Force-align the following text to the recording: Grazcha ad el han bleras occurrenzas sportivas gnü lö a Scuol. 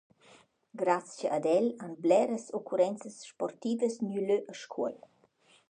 Grazcha 0.81 1.27
ad 1.37 1.45
el 1.57 1.67
han 1.83 1.93
bleras 2.03 2.45
occurrenzas 2.57 3.15
sportivas 3.31 3.95
gnü 4.05 4.19
lö 4.29 4.37
a 4.51 4.53
Scuol. 4.61 4.95